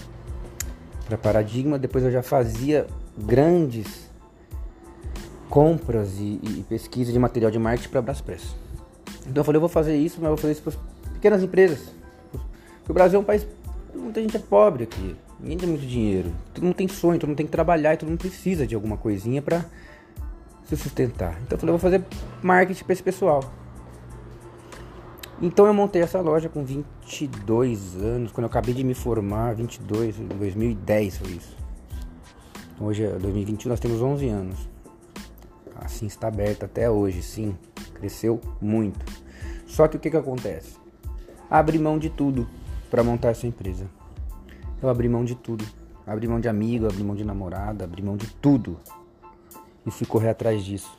para 1.05 1.17
paradigma, 1.17 1.77
depois 1.77 2.03
eu 2.03 2.11
já 2.11 2.23
fazia 2.23 2.87
grandes 3.17 4.09
compras 5.49 6.17
e, 6.19 6.39
e 6.43 6.65
pesquisa 6.67 7.11
de 7.11 7.19
material 7.19 7.51
de 7.51 7.59
marketing 7.59 7.89
para 7.89 8.01
Braspress. 8.01 8.55
Então 9.21 9.41
eu 9.41 9.43
falei, 9.43 9.57
eu 9.57 9.61
vou 9.61 9.69
fazer 9.69 9.95
isso, 9.95 10.17
mas 10.17 10.25
eu 10.25 10.35
vou 10.35 10.37
fazer 10.37 10.53
isso 10.53 10.61
para 10.61 10.73
pequenas 11.13 11.43
empresas. 11.43 11.79
Porque 12.31 12.91
o 12.91 12.93
Brasil 12.93 13.17
é 13.17 13.21
um 13.21 13.25
país 13.25 13.45
muita 14.05 14.21
gente 14.21 14.37
é 14.37 14.39
pobre 14.39 14.83
aqui. 14.83 15.15
Ninguém 15.39 15.57
tem 15.57 15.69
muito 15.69 15.85
dinheiro. 15.85 16.31
Todo 16.53 16.63
mundo 16.63 16.75
tem 16.75 16.87
sonho, 16.87 17.19
todo 17.19 17.29
mundo 17.29 17.37
tem 17.37 17.45
que 17.45 17.51
trabalhar 17.51 17.93
e 17.93 17.97
todo 17.97 18.09
mundo 18.09 18.19
precisa 18.19 18.65
de 18.65 18.75
alguma 18.75 18.97
coisinha 18.97 19.41
para 19.41 19.65
se 20.63 20.75
sustentar. 20.77 21.37
Então 21.43 21.55
eu 21.55 21.59
falei, 21.59 21.75
eu 21.75 21.77
vou 21.77 21.79
fazer 21.79 22.03
marketing 22.41 22.83
para 22.83 22.93
esse 22.93 23.03
pessoal. 23.03 23.43
Então 25.41 25.65
eu 25.65 25.73
montei 25.73 26.01
essa 26.01 26.21
loja 26.21 26.47
com 26.47 26.63
22 26.63 27.97
anos, 27.97 28.31
quando 28.31 28.45
eu 28.45 28.49
acabei 28.49 28.73
de 28.73 28.83
me 28.83 28.93
formar, 28.93 29.53
22, 29.53 30.19
em 30.19 30.25
2010 30.27 31.17
foi 31.17 31.31
isso. 31.31 31.57
Hoje 32.79 33.03
é 33.03 33.11
2021, 33.11 33.69
nós 33.69 33.79
temos 33.79 34.01
11 34.01 34.29
anos. 34.29 34.74
Assim 35.75 36.05
está 36.05 36.27
aberta 36.27 36.65
até 36.65 36.89
hoje, 36.89 37.21
sim. 37.21 37.57
Cresceu 37.95 38.39
muito. 38.61 39.05
Só 39.65 39.87
que 39.87 39.97
o 39.97 39.99
que 39.99 40.09
que 40.09 40.17
acontece? 40.17 40.77
Abri 41.49 41.77
mão 41.77 41.99
de 41.99 42.09
tudo 42.09 42.47
para 42.89 43.03
montar 43.03 43.29
essa 43.29 43.45
empresa. 43.45 43.85
Eu 44.81 44.89
abri 44.89 45.09
mão 45.09 45.25
de 45.25 45.35
tudo. 45.35 45.65
Abri 46.07 46.27
mão 46.27 46.39
de 46.39 46.47
amigo, 46.47 46.85
abri 46.85 47.03
mão 47.03 47.15
de 47.15 47.23
namorada, 47.23 47.83
abri 47.83 48.01
mão 48.01 48.15
de 48.15 48.27
tudo. 48.35 48.79
E 49.85 49.91
fui 49.91 50.07
correr 50.07 50.29
atrás 50.29 50.63
disso. 50.63 50.97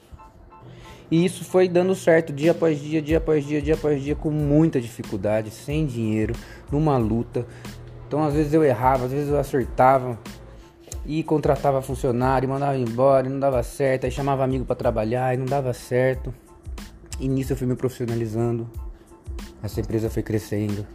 E 1.10 1.24
isso 1.24 1.44
foi 1.44 1.68
dando 1.68 1.94
certo 1.94 2.32
dia 2.32 2.50
após 2.50 2.80
dia, 2.80 3.00
dia 3.00 3.18
após 3.18 3.44
dia, 3.44 3.62
dia 3.62 3.74
após 3.74 4.02
dia, 4.02 4.16
com 4.16 4.30
muita 4.30 4.80
dificuldade, 4.80 5.50
sem 5.50 5.86
dinheiro, 5.86 6.34
numa 6.70 6.98
luta. 6.98 7.46
Então 8.06 8.24
às 8.24 8.34
vezes 8.34 8.52
eu 8.52 8.64
errava, 8.64 9.06
às 9.06 9.12
vezes 9.12 9.28
eu 9.28 9.38
acertava 9.38 10.18
e 11.06 11.22
contratava 11.22 11.80
funcionário, 11.80 12.48
mandava 12.48 12.76
embora, 12.76 13.26
e 13.26 13.30
não 13.30 13.38
dava 13.38 13.62
certo, 13.62 14.04
aí 14.04 14.10
chamava 14.10 14.42
amigo 14.42 14.64
para 14.64 14.74
trabalhar 14.74 15.34
e 15.34 15.36
não 15.36 15.46
dava 15.46 15.72
certo. 15.72 16.34
E 17.20 17.28
nisso 17.28 17.52
eu 17.52 17.56
fui 17.56 17.66
me 17.66 17.76
profissionalizando. 17.76 18.68
Essa 19.62 19.80
empresa 19.80 20.10
foi 20.10 20.22
crescendo. 20.22 20.86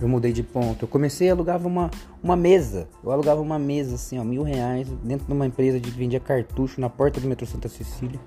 Eu 0.00 0.08
mudei 0.08 0.32
de 0.32 0.44
ponto. 0.44 0.84
Eu 0.84 0.88
comecei 0.88 1.28
a 1.28 1.32
alugar 1.32 1.60
uma, 1.66 1.90
uma 2.22 2.36
mesa. 2.36 2.88
Eu 3.02 3.10
alugava 3.10 3.40
uma 3.40 3.58
mesa 3.58 3.96
assim, 3.96 4.18
ó, 4.18 4.24
mil 4.24 4.42
reais, 4.42 4.88
dentro 5.02 5.26
de 5.26 5.32
uma 5.32 5.46
empresa 5.46 5.80
que 5.80 5.90
vendia 5.90 6.20
cartucho 6.20 6.80
na 6.80 6.88
porta 6.88 7.20
do 7.20 7.26
metrô 7.26 7.46
Santa 7.46 7.68
Cecília. 7.68 8.20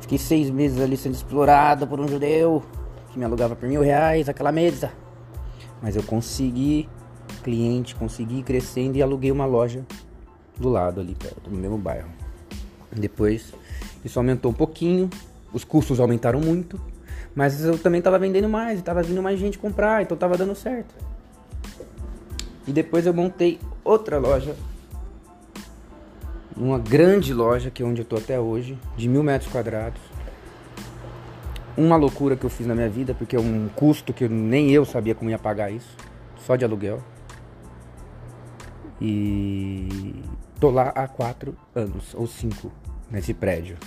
Fiquei 0.00 0.18
seis 0.18 0.50
meses 0.50 0.80
ali 0.80 0.96
sendo 0.96 1.14
explorado 1.14 1.86
por 1.86 1.98
um 1.98 2.06
judeu 2.06 2.62
que 3.10 3.18
me 3.18 3.24
alugava 3.24 3.56
por 3.56 3.68
mil 3.68 3.80
reais 3.80 4.28
aquela 4.28 4.52
mesa. 4.52 4.92
Mas 5.82 5.96
eu 5.96 6.02
consegui 6.02 6.88
cliente, 7.40 7.94
consegui 7.94 8.38
ir 8.38 8.42
crescendo 8.42 8.96
e 8.96 9.02
aluguei 9.02 9.32
uma 9.32 9.46
loja 9.46 9.84
do 10.58 10.68
lado 10.68 11.00
ali 11.00 11.14
perto, 11.14 11.50
no 11.50 11.58
mesmo 11.58 11.78
bairro. 11.78 12.08
Depois 12.92 13.52
isso 14.04 14.18
aumentou 14.18 14.50
um 14.50 14.54
pouquinho, 14.54 15.08
os 15.52 15.64
custos 15.64 16.00
aumentaram 16.00 16.40
muito, 16.40 16.80
mas 17.34 17.64
eu 17.64 17.78
também 17.78 17.98
estava 17.98 18.18
vendendo 18.18 18.48
mais, 18.48 18.78
estava 18.78 19.02
vindo 19.02 19.22
mais 19.22 19.38
gente 19.38 19.58
comprar, 19.58 20.02
então 20.02 20.14
estava 20.14 20.36
dando 20.36 20.54
certo. 20.54 20.94
E 22.66 22.72
depois 22.72 23.06
eu 23.06 23.14
montei 23.14 23.58
outra 23.82 24.18
loja, 24.18 24.54
uma 26.56 26.78
grande 26.78 27.32
loja 27.32 27.70
que 27.70 27.82
é 27.82 27.86
onde 27.86 28.02
eu 28.02 28.04
tô 28.04 28.16
até 28.16 28.38
hoje, 28.38 28.78
de 28.96 29.08
mil 29.08 29.22
metros 29.22 29.50
quadrados. 29.50 30.00
Uma 31.76 31.96
loucura 31.96 32.36
que 32.36 32.44
eu 32.44 32.50
fiz 32.50 32.66
na 32.66 32.74
minha 32.74 32.88
vida, 32.88 33.14
porque 33.14 33.34
é 33.34 33.40
um 33.40 33.68
custo 33.74 34.12
que 34.12 34.28
nem 34.28 34.70
eu 34.70 34.84
sabia 34.84 35.14
como 35.14 35.30
ia 35.30 35.38
pagar 35.38 35.70
isso, 35.70 35.96
só 36.46 36.56
de 36.56 36.64
aluguel. 36.64 37.02
E 39.00 40.14
tô 40.58 40.70
lá 40.70 40.88
há 40.94 41.08
quatro 41.08 41.56
anos, 41.74 42.14
ou 42.14 42.26
cinco, 42.26 42.70
nesse 43.10 43.32
prédio. 43.32 43.78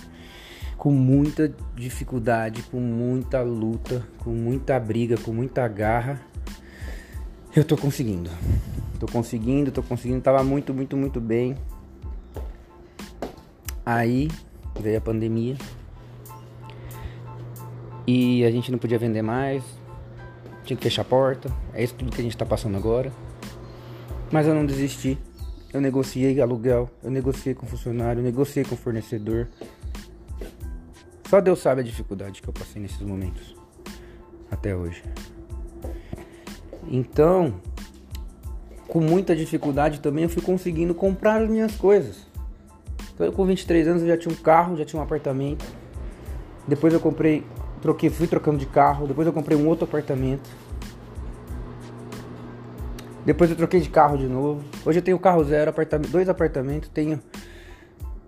Com 0.77 0.91
muita 0.91 1.53
dificuldade, 1.75 2.63
com 2.63 2.79
muita 2.79 3.41
luta, 3.41 4.05
com 4.20 4.32
muita 4.32 4.79
briga, 4.79 5.15
com 5.17 5.32
muita 5.32 5.67
garra. 5.67 6.20
Eu 7.55 7.63
tô 7.63 7.77
conseguindo. 7.77 8.29
Tô 9.00 9.05
conseguindo, 9.05 9.72
tô 9.72 9.84
conseguindo. 9.84 10.20
Tava 10.22 10.43
muito, 10.43 10.74
muito, 10.74 10.98
muito 10.98 11.22
bem. 11.22 11.55
Aí 13.86 14.29
veio 14.79 14.98
a 14.98 15.01
pandemia. 15.01 15.55
E 18.08 18.43
a 18.43 18.51
gente 18.51 18.72
não 18.72 18.79
podia 18.79 18.98
vender 18.98 19.22
mais. 19.22 19.63
Tinha 20.63 20.75
que 20.75 20.84
fechar 20.84 21.03
a 21.03 21.05
porta. 21.05 21.53
É 21.74 21.84
isso 21.84 21.93
tudo 21.93 22.12
que 22.12 22.20
a 22.20 22.24
gente 22.24 22.36
tá 22.36 22.46
passando 22.46 22.75
agora. 22.75 23.12
Mas 24.34 24.48
eu 24.48 24.56
não 24.56 24.66
desisti. 24.66 25.16
Eu 25.72 25.80
negociei 25.80 26.42
aluguel, 26.42 26.90
eu 27.04 27.12
negociei 27.12 27.54
com 27.54 27.68
funcionário, 27.68 28.20
eu 28.20 28.24
negociei 28.24 28.66
com 28.66 28.75
fornecedor. 28.75 29.48
Só 31.30 31.40
Deus 31.40 31.60
sabe 31.60 31.82
a 31.82 31.84
dificuldade 31.84 32.42
que 32.42 32.50
eu 32.50 32.54
passei 32.54 32.82
nesses 32.82 33.02
momentos. 33.02 33.56
Até 34.50 34.75
hoje. 34.75 35.04
Então, 36.88 37.62
com 38.88 39.00
muita 39.00 39.36
dificuldade 39.36 40.00
também 40.00 40.24
eu 40.24 40.30
fui 40.32 40.42
conseguindo 40.42 40.96
comprar 40.96 41.44
as 41.44 41.48
minhas 41.48 41.75
coisas. 41.75 42.25
Então, 43.13 43.28
eu, 43.28 43.34
com 43.34 43.46
23 43.46 43.88
anos 43.88 44.02
eu 44.02 44.08
já 44.08 44.18
tinha 44.18 44.34
um 44.34 44.38
carro, 44.38 44.75
já 44.75 44.84
tinha 44.84 45.00
um 45.00 45.04
apartamento. 45.04 45.63
Depois 46.68 46.92
eu 46.92 47.00
comprei, 47.00 47.44
troquei, 47.84 48.10
fui 48.10 48.25
trocando 48.25 48.58
de 48.58 48.66
carro. 48.66 49.06
Depois 49.06 49.28
eu 49.28 49.34
comprei 49.34 49.56
um 49.56 49.68
outro 49.68 49.86
apartamento. 49.86 50.50
Depois 53.25 53.50
eu 53.50 53.56
troquei 53.56 53.80
de 53.80 53.89
carro 53.89 54.18
de 54.18 54.27
novo. 54.27 54.63
Hoje 54.86 55.00
eu 55.00 55.03
tenho 55.03 55.18
carro 55.18 55.44
zero, 55.44 55.70
apartamento, 55.70 56.12
dois 56.12 56.27
apartamentos, 56.27 56.89
tenho 56.89 57.22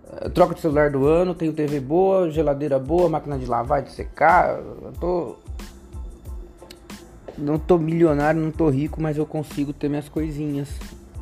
uh, 0.04 0.30
troca 0.30 0.54
de 0.54 0.60
celular 0.60 0.90
do 0.90 1.06
ano, 1.06 1.34
tenho 1.34 1.52
TV 1.52 1.80
boa, 1.80 2.30
geladeira 2.30 2.78
boa, 2.78 3.08
máquina 3.08 3.38
de 3.38 3.46
lavar, 3.46 3.82
de 3.82 3.92
secar. 3.92 4.58
Eu 4.58 4.92
tô 4.98 5.36
não 7.36 7.58
tô 7.58 7.76
milionário, 7.76 8.40
não 8.40 8.50
tô 8.50 8.70
rico, 8.70 9.00
mas 9.00 9.18
eu 9.18 9.26
consigo 9.26 9.72
ter 9.72 9.90
minhas 9.90 10.08
coisinhas 10.08 10.70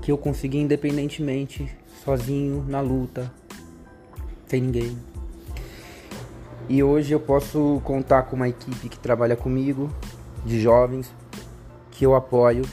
que 0.00 0.12
eu 0.12 0.19
consegui 0.19 0.59
independentemente, 0.59 1.76
sozinho, 2.04 2.64
na 2.69 2.81
luta, 2.81 3.33
sem 4.47 4.61
ninguém. 4.61 4.97
E 6.69 6.83
hoje 6.83 7.12
eu 7.12 7.19
posso 7.19 7.81
contar 7.83 8.23
com 8.25 8.37
uma 8.37 8.49
equipe 8.49 8.88
que 8.88 8.99
trabalha 8.99 9.35
comigo, 9.35 9.90
de 10.47 10.61
jovens, 10.61 11.12
que 11.90 12.07
eu 12.07 12.14
apoio 12.14 12.64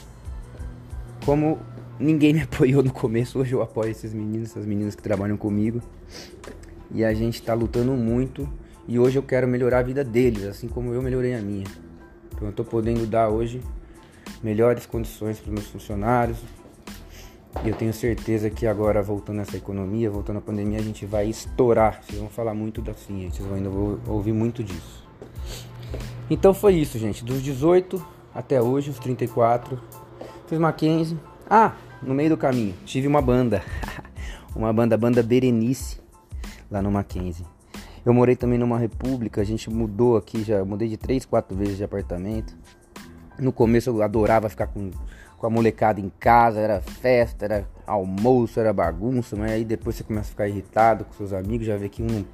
como 1.24 1.58
ninguém 1.98 2.34
me 2.34 2.42
apoiou 2.42 2.82
no 2.82 2.92
começo, 2.92 3.38
hoje 3.38 3.52
eu 3.52 3.62
apoio 3.62 3.90
esses 3.90 4.12
meninos, 4.12 4.50
essas 4.50 4.66
meninas 4.66 4.94
que 4.94 5.02
trabalham 5.02 5.36
comigo. 5.36 5.80
E 6.90 7.04
a 7.04 7.14
gente 7.14 7.34
está 7.34 7.54
lutando 7.54 7.92
muito. 7.92 8.48
E 8.86 8.98
hoje 8.98 9.18
eu 9.18 9.22
quero 9.22 9.46
melhorar 9.46 9.78
a 9.78 9.82
vida 9.82 10.04
deles, 10.04 10.44
assim 10.44 10.68
como 10.68 10.92
eu 10.92 11.00
melhorei 11.00 11.34
a 11.34 11.40
minha. 11.40 11.66
Então 12.34 12.48
eu 12.48 12.50
estou 12.50 12.64
podendo 12.64 13.06
dar 13.06 13.28
hoje 13.28 13.60
melhores 14.42 14.84
condições 14.86 15.38
para 15.38 15.52
meus 15.52 15.66
funcionários. 15.68 16.38
E 17.64 17.68
eu 17.68 17.76
tenho 17.76 17.92
certeza 17.92 18.50
que 18.50 18.66
agora, 18.66 19.02
voltando 19.02 19.40
essa 19.40 19.56
economia, 19.56 20.10
voltando 20.10 20.38
à 20.38 20.42
pandemia, 20.42 20.78
a 20.78 20.82
gente 20.82 21.06
vai 21.06 21.28
estourar. 21.28 22.02
Vocês 22.02 22.18
vão 22.18 22.28
falar 22.28 22.54
muito 22.54 22.82
assim, 22.90 23.30
vocês 23.30 23.46
vão 23.46 23.56
ainda 23.56 23.70
ouvir 24.10 24.32
muito 24.32 24.64
disso. 24.64 25.06
Então 26.28 26.52
foi 26.52 26.74
isso, 26.74 26.98
gente. 26.98 27.24
Dos 27.24 27.42
18 27.42 28.04
até 28.34 28.60
hoje, 28.60 28.90
os 28.90 28.98
34 28.98 29.78
Fiz 30.52 30.58
Mackenzie. 30.58 31.18
Ah, 31.48 31.72
no 32.02 32.12
meio 32.12 32.28
do 32.28 32.36
caminho, 32.36 32.74
tive 32.84 33.08
uma 33.08 33.22
banda. 33.22 33.62
uma 34.54 34.70
banda, 34.70 34.98
banda 34.98 35.22
Berenice, 35.22 35.98
lá 36.70 36.82
no 36.82 36.90
Mackenzie. 36.90 37.46
Eu 38.04 38.12
morei 38.12 38.36
também 38.36 38.58
numa 38.58 38.76
república, 38.76 39.40
a 39.40 39.44
gente 39.44 39.70
mudou 39.70 40.14
aqui, 40.14 40.44
já 40.44 40.62
mudei 40.62 40.88
de 40.88 40.98
três, 40.98 41.24
quatro 41.24 41.56
vezes 41.56 41.78
de 41.78 41.84
apartamento. 41.84 42.54
No 43.38 43.50
começo 43.50 43.88
eu 43.88 44.02
adorava 44.02 44.50
ficar 44.50 44.66
com, 44.66 44.90
com 45.38 45.46
a 45.46 45.48
molecada 45.48 46.02
em 46.02 46.12
casa, 46.20 46.60
era 46.60 46.82
festa, 46.82 47.46
era 47.46 47.66
almoço, 47.86 48.60
era 48.60 48.74
bagunça, 48.74 49.34
mas 49.34 49.52
aí 49.52 49.64
depois 49.64 49.96
você 49.96 50.04
começa 50.04 50.28
a 50.28 50.30
ficar 50.32 50.48
irritado 50.48 51.06
com 51.06 51.14
seus 51.14 51.32
amigos, 51.32 51.66
já 51.66 51.78
vê 51.78 51.88
que 51.88 52.02
um, 52.02 52.26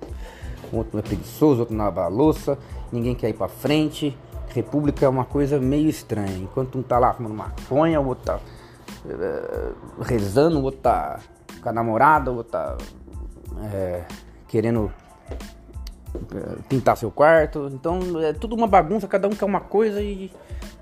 um 0.73 0.79
outro 0.79 0.99
é 0.99 1.03
preguiçoso, 1.03 1.61
outro 1.61 1.77
não 1.77 1.85
lava 1.85 2.03
a 2.03 2.09
louça, 2.09 2.59
ninguém 2.91 3.15
quer 3.15 3.29
ir 3.29 3.35
pra 3.35 3.47
frente. 3.47 4.19
República 4.59 5.07
é 5.07 5.09
uma 5.09 5.25
coisa 5.25 5.61
meio 5.61 5.89
estranha. 5.89 6.37
Enquanto 6.37 6.79
um 6.79 6.83
tá 6.83 6.99
lá 6.99 7.13
fumando 7.13 7.35
maconha, 7.35 8.01
o 8.01 8.09
outro 8.09 8.25
tá 8.25 8.41
uh, 9.05 10.03
rezando, 10.03 10.59
o 10.59 10.63
outro 10.65 10.81
tá 10.81 11.21
com 11.63 11.69
a 11.69 11.73
namorada, 11.73 12.33
o 12.33 12.37
outro 12.39 12.53
tá 12.53 12.77
é, 13.73 14.05
querendo 14.49 14.93
eh, 16.35 16.57
pintar 16.69 16.97
seu 16.97 17.11
quarto. 17.11 17.71
Então 17.73 18.01
é 18.21 18.33
tudo 18.33 18.57
uma 18.57 18.67
bagunça, 18.67 19.07
cada 19.07 19.29
um 19.29 19.31
quer 19.31 19.45
uma 19.45 19.61
coisa 19.61 20.03
e 20.03 20.31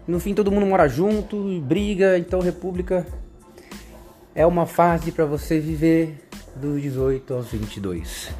no 0.08 0.18
fim 0.18 0.32
todo 0.32 0.50
mundo 0.50 0.64
mora 0.64 0.88
junto 0.88 1.50
e 1.50 1.60
briga. 1.60 2.16
Então 2.18 2.40
República 2.40 3.06
é 4.34 4.46
uma 4.46 4.64
fase 4.64 5.12
para 5.12 5.26
você 5.26 5.60
viver 5.60 6.28
dos 6.54 6.80
18 6.80 7.34
aos 7.34 7.48
22. 7.48 8.30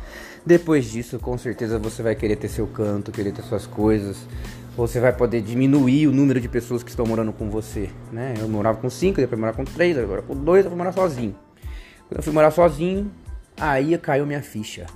Depois 0.46 0.86
disso, 0.86 1.18
com 1.18 1.36
certeza 1.36 1.78
você 1.78 2.02
vai 2.02 2.14
querer 2.14 2.36
ter 2.36 2.48
seu 2.48 2.66
canto, 2.66 3.10
querer 3.10 3.32
ter 3.32 3.42
suas 3.42 3.66
coisas, 3.66 4.16
você 4.76 5.00
vai 5.00 5.12
poder 5.12 5.40
diminuir 5.40 6.06
o 6.06 6.12
número 6.12 6.38
de 6.38 6.48
pessoas 6.48 6.82
que 6.82 6.90
estão 6.90 7.06
morando 7.06 7.32
com 7.32 7.48
você, 7.48 7.88
né? 8.12 8.34
Eu 8.38 8.46
morava 8.46 8.78
com 8.78 8.90
cinco, 8.90 9.20
depois 9.20 9.40
morar 9.40 9.54
com 9.54 9.64
três, 9.64 9.96
agora 9.96 10.20
com 10.20 10.34
dois, 10.34 10.64
eu 10.64 10.70
vou 10.70 10.76
morar 10.76 10.92
sozinho. 10.92 11.34
Quando 12.06 12.18
eu 12.18 12.22
fui 12.22 12.32
morar 12.32 12.50
sozinho, 12.50 13.10
aí 13.58 13.96
caiu 13.96 14.26
minha 14.26 14.42
ficha. 14.42 14.86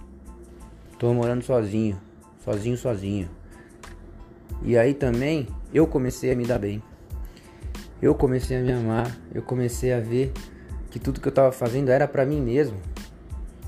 Tô 0.98 1.14
morando 1.14 1.42
sozinho, 1.42 1.98
sozinho, 2.44 2.76
sozinho. 2.76 3.30
E 4.62 4.76
aí 4.76 4.92
também 4.92 5.48
eu 5.72 5.86
comecei 5.86 6.30
a 6.30 6.36
me 6.36 6.44
dar 6.44 6.58
bem. 6.58 6.82
Eu 8.02 8.14
comecei 8.14 8.58
a 8.58 8.60
me 8.60 8.72
amar, 8.72 9.18
eu 9.34 9.40
comecei 9.40 9.94
a 9.94 10.00
ver 10.00 10.32
que 10.90 10.98
tudo 10.98 11.20
que 11.20 11.28
eu 11.28 11.32
tava 11.32 11.52
fazendo 11.52 11.88
era 11.88 12.06
para 12.06 12.26
mim 12.26 12.40
mesmo, 12.40 12.76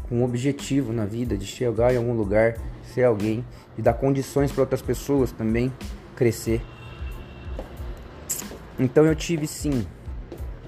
com 0.09 0.17
um 0.17 0.25
objetivo 0.25 0.93
na 0.93 1.07
vida 1.07 1.39
de 1.39 1.47
chegar 1.47 1.95
em 1.95 1.97
algum 1.97 2.15
lugar, 2.15 2.59
ser 2.93 3.05
alguém 3.05 3.43
e 3.79 3.83
dar 3.83 3.95
condições 3.95 4.53
para 4.53 4.61
outras 4.61 4.83
pessoas 4.83 5.33
também 5.33 5.73
crescer. 6.17 6.63
Então 8.79 9.05
eu 9.05 9.15
tive 9.15 9.47
sim 9.47 9.87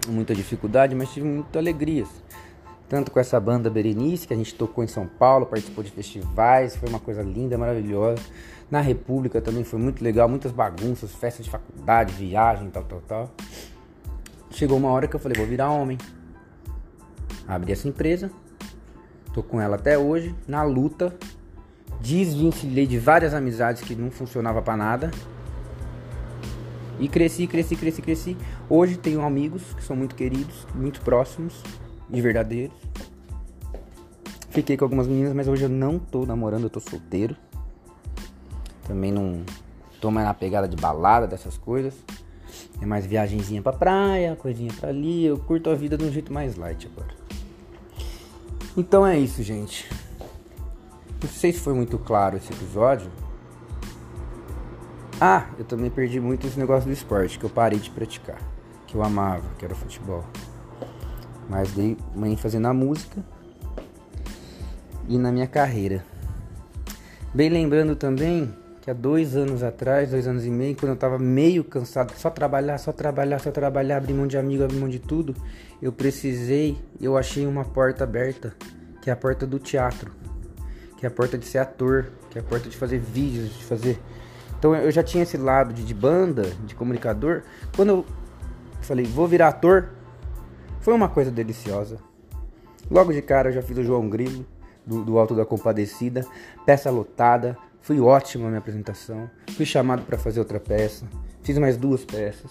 muita 0.08 0.34
dificuldade, 0.34 0.94
mas 0.94 1.12
tive 1.12 1.26
muita 1.26 1.58
alegria. 1.58 2.04
Tanto 2.88 3.10
com 3.10 3.18
essa 3.18 3.40
banda 3.40 3.70
Berenice, 3.70 4.26
que 4.26 4.34
a 4.34 4.36
gente 4.36 4.54
tocou 4.54 4.84
em 4.84 4.86
São 4.86 5.06
Paulo, 5.06 5.46
participou 5.46 5.82
de 5.82 5.90
festivais, 5.90 6.76
foi 6.76 6.88
uma 6.88 7.00
coisa 7.00 7.22
linda, 7.22 7.56
maravilhosa. 7.56 8.22
Na 8.70 8.80
República 8.80 9.40
também 9.40 9.64
foi 9.64 9.78
muito 9.78 10.04
legal, 10.04 10.28
muitas 10.28 10.52
bagunças, 10.52 11.12
festas 11.12 11.44
de 11.46 11.50
faculdade, 11.50 12.12
viagem, 12.12 12.70
tal, 12.70 12.84
tal, 12.84 13.00
tal. 13.00 13.30
Chegou 14.50 14.76
uma 14.78 14.90
hora 14.90 15.08
que 15.08 15.16
eu 15.16 15.20
falei, 15.20 15.36
vou 15.36 15.46
virar 15.46 15.70
homem. 15.70 15.98
Abri 17.48 17.72
essa 17.72 17.88
empresa, 17.88 18.30
tô 19.32 19.42
com 19.42 19.60
ela 19.60 19.76
até 19.76 19.98
hoje, 19.98 20.34
na 20.46 20.62
luta. 20.62 21.14
Desvencilhei 22.00 22.86
de 22.86 22.98
várias 22.98 23.32
amizades 23.32 23.82
que 23.82 23.94
não 23.94 24.10
funcionava 24.10 24.60
para 24.60 24.76
nada 24.76 25.10
e 26.98 27.08
cresci, 27.08 27.46
cresci, 27.46 27.76
cresci, 27.76 28.02
cresci. 28.02 28.36
Hoje 28.68 28.96
tenho 28.96 29.22
amigos 29.22 29.62
que 29.74 29.82
são 29.82 29.96
muito 29.96 30.14
queridos, 30.14 30.66
muito 30.74 31.00
próximos 31.00 31.62
e 32.10 32.20
verdadeiros. 32.20 32.76
Fiquei 34.50 34.76
com 34.76 34.84
algumas 34.84 35.06
meninas, 35.06 35.34
mas 35.34 35.48
hoje 35.48 35.64
eu 35.64 35.68
não 35.68 35.98
tô 35.98 36.24
namorando, 36.24 36.64
eu 36.64 36.70
tô 36.70 36.78
solteiro. 36.78 37.36
Também 38.86 39.10
não 39.10 39.42
tô 40.00 40.10
mais 40.10 40.26
na 40.26 40.34
pegada 40.34 40.68
de 40.68 40.76
balada, 40.76 41.26
dessas 41.26 41.58
coisas. 41.58 41.94
É 42.80 42.86
mais 42.86 43.04
viagenzinha 43.06 43.62
pra 43.62 43.72
praia, 43.72 44.36
coisinha 44.36 44.72
pra 44.78 44.90
ali. 44.90 45.24
Eu 45.24 45.38
curto 45.38 45.70
a 45.70 45.74
vida 45.74 45.96
de 45.96 46.04
um 46.04 46.12
jeito 46.12 46.32
mais 46.32 46.56
light 46.56 46.86
agora. 46.86 47.14
Então 48.76 49.06
é 49.06 49.18
isso, 49.18 49.42
gente. 49.42 49.88
Não 51.22 51.28
sei 51.28 51.52
se 51.52 51.60
foi 51.60 51.74
muito 51.74 51.98
claro 51.98 52.36
esse 52.36 52.52
episódio. 52.52 53.10
Ah, 55.26 55.46
eu 55.58 55.64
também 55.64 55.88
perdi 55.88 56.20
muito 56.20 56.46
esse 56.46 56.58
negócio 56.58 56.86
do 56.86 56.92
esporte, 56.92 57.38
que 57.38 57.46
eu 57.46 57.48
parei 57.48 57.78
de 57.78 57.88
praticar. 57.88 58.36
que 58.86 58.94
eu 58.94 59.02
amava, 59.02 59.48
que 59.58 59.64
era 59.64 59.74
futebol. 59.74 60.22
Mas 61.48 61.72
dei 61.72 61.96
uma 62.14 62.28
ênfase 62.28 62.58
na 62.58 62.74
música 62.74 63.24
e 65.08 65.16
na 65.16 65.32
minha 65.32 65.46
carreira. 65.46 66.04
Bem 67.32 67.48
lembrando 67.48 67.96
também 67.96 68.54
que 68.82 68.90
há 68.90 68.92
dois 68.92 69.34
anos 69.34 69.62
atrás, 69.62 70.10
dois 70.10 70.28
anos 70.28 70.44
e 70.44 70.50
meio, 70.50 70.76
quando 70.76 70.92
eu 70.92 70.96
tava 70.96 71.18
meio 71.18 71.64
cansado, 71.64 72.12
só 72.18 72.28
trabalhar, 72.28 72.76
só 72.76 72.92
trabalhar, 72.92 73.38
só 73.38 73.50
trabalhar, 73.50 73.96
abrir 73.96 74.12
mão 74.12 74.26
de 74.26 74.36
amigo, 74.36 74.62
abrir 74.62 74.76
mão 74.76 74.90
de 74.90 74.98
tudo, 74.98 75.34
eu 75.80 75.90
precisei, 75.90 76.76
eu 77.00 77.16
achei 77.16 77.46
uma 77.46 77.64
porta 77.64 78.04
aberta, 78.04 78.54
que 79.00 79.08
é 79.08 79.12
a 79.14 79.16
porta 79.16 79.46
do 79.46 79.58
teatro, 79.58 80.12
que 80.98 81.06
é 81.06 81.08
a 81.08 81.10
porta 81.10 81.38
de 81.38 81.46
ser 81.46 81.60
ator, 81.60 82.12
que 82.28 82.36
é 82.36 82.42
a 82.42 82.44
porta 82.44 82.68
de 82.68 82.76
fazer 82.76 82.98
vídeos, 82.98 83.54
de 83.54 83.64
fazer. 83.64 83.98
Então 84.64 84.74
eu 84.74 84.90
já 84.90 85.02
tinha 85.02 85.22
esse 85.22 85.36
lado 85.36 85.74
de, 85.74 85.84
de 85.84 85.92
banda, 85.92 86.44
de 86.64 86.74
comunicador. 86.74 87.42
Quando 87.76 87.90
eu 87.90 88.06
falei, 88.80 89.04
vou 89.04 89.28
virar 89.28 89.48
ator, 89.48 89.90
foi 90.80 90.94
uma 90.94 91.06
coisa 91.06 91.30
deliciosa. 91.30 91.98
Logo 92.90 93.12
de 93.12 93.20
cara 93.20 93.50
eu 93.50 93.52
já 93.52 93.60
fiz 93.60 93.76
o 93.76 93.84
João 93.84 94.08
Grilo, 94.08 94.46
do, 94.86 95.04
do 95.04 95.18
Alto 95.18 95.34
da 95.34 95.44
Compadecida, 95.44 96.26
peça 96.64 96.90
lotada, 96.90 97.58
foi 97.82 98.00
ótima 98.00 98.46
a 98.46 98.48
minha 98.48 98.58
apresentação. 98.58 99.28
Fui 99.54 99.66
chamado 99.66 100.02
para 100.06 100.16
fazer 100.16 100.40
outra 100.40 100.58
peça. 100.58 101.04
Fiz 101.42 101.58
mais 101.58 101.76
duas 101.76 102.02
peças. 102.02 102.50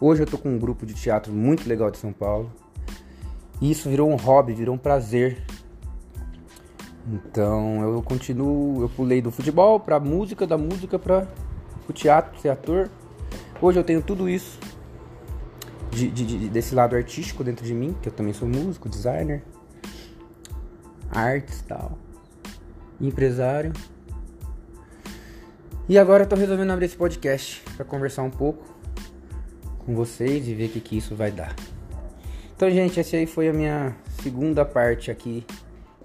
Hoje 0.00 0.22
eu 0.22 0.26
tô 0.26 0.38
com 0.38 0.48
um 0.48 0.58
grupo 0.58 0.86
de 0.86 0.94
teatro 0.94 1.34
muito 1.34 1.68
legal 1.68 1.90
de 1.90 1.98
São 1.98 2.14
Paulo. 2.14 2.50
E 3.60 3.70
isso 3.70 3.90
virou 3.90 4.10
um 4.10 4.16
hobby, 4.16 4.54
virou 4.54 4.74
um 4.74 4.78
prazer. 4.78 5.44
Então 7.06 7.82
eu 7.82 8.02
continuo, 8.02 8.80
eu 8.80 8.88
pulei 8.88 9.20
do 9.20 9.30
futebol 9.30 9.78
para 9.78 10.00
música, 10.00 10.46
da 10.46 10.56
música 10.56 10.98
para 10.98 11.26
o 11.88 11.92
teatro, 11.92 12.38
ser 12.40 12.48
ator. 12.48 12.88
Hoje 13.60 13.78
eu 13.78 13.84
tenho 13.84 14.02
tudo 14.02 14.28
isso 14.28 14.58
de, 15.90 16.10
de, 16.10 16.48
desse 16.48 16.74
lado 16.74 16.96
artístico 16.96 17.44
dentro 17.44 17.64
de 17.64 17.74
mim, 17.74 17.94
que 18.02 18.08
eu 18.08 18.12
também 18.12 18.32
sou 18.32 18.48
músico, 18.48 18.88
designer, 18.88 19.42
artes 21.10 21.62
tal, 21.62 21.98
empresário. 23.00 23.72
E 25.88 25.98
agora 25.98 26.24
eu 26.24 26.28
tô 26.28 26.36
resolvendo 26.36 26.70
abrir 26.70 26.86
esse 26.86 26.96
podcast 26.96 27.62
para 27.76 27.84
conversar 27.84 28.22
um 28.22 28.30
pouco 28.30 28.64
com 29.84 29.94
vocês 29.94 30.48
e 30.48 30.54
ver 30.54 30.66
o 30.66 30.68
que, 30.70 30.80
que 30.80 30.96
isso 30.96 31.14
vai 31.14 31.30
dar. 31.30 31.54
Então, 32.56 32.70
gente, 32.70 32.98
essa 33.00 33.16
aí 33.16 33.26
foi 33.26 33.48
a 33.48 33.52
minha 33.52 33.94
segunda 34.22 34.64
parte 34.64 35.10
aqui 35.10 35.44